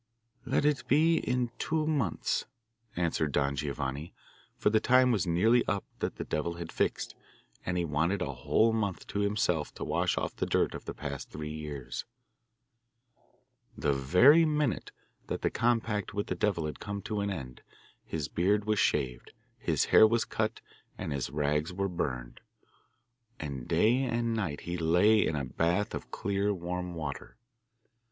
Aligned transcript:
'Let 0.45 0.65
it 0.65 0.87
be 0.87 1.17
in 1.19 1.51
two 1.59 1.85
months,' 1.85 2.45
answered 2.95 3.31
Don 3.33 3.55
Giovanni, 3.55 4.15
for 4.57 4.71
the 4.71 4.79
time 4.79 5.11
was 5.11 5.27
nearly 5.27 5.63
up 5.67 5.85
that 5.99 6.15
the 6.15 6.23
devil 6.23 6.55
had 6.55 6.71
fixed, 6.71 7.13
and 7.67 7.77
he 7.77 7.85
wanted 7.85 8.19
a 8.19 8.33
whole 8.33 8.73
month 8.73 9.05
to 9.09 9.19
himself 9.19 9.71
to 9.75 9.83
wash 9.83 10.17
off 10.17 10.35
the 10.35 10.47
dirt 10.47 10.73
of 10.73 10.85
the 10.85 10.95
past 10.95 11.29
three 11.29 11.53
years. 11.53 12.05
The 13.77 13.93
very 13.93 14.43
minute 14.43 14.91
that 15.27 15.43
the 15.43 15.51
compact 15.51 16.15
with 16.15 16.25
the 16.25 16.33
devil 16.35 16.65
had 16.65 16.79
come 16.79 17.03
to 17.03 17.19
an 17.19 17.29
end 17.29 17.61
his 18.03 18.27
beard 18.27 18.65
was 18.65 18.79
shaved, 18.79 19.33
his 19.59 19.85
hair 19.93 20.07
was 20.07 20.25
cut, 20.25 20.61
and 20.97 21.11
his 21.13 21.29
rags 21.29 21.71
were 21.71 21.87
burned, 21.87 22.41
and 23.39 23.67
day 23.67 24.01
and 24.05 24.33
night 24.33 24.61
he 24.61 24.77
lay 24.77 25.23
in 25.23 25.35
a 25.35 25.45
bath 25.45 25.93
of 25.93 26.09
clear 26.09 26.51
warm 26.55 26.95
water. 26.95 27.37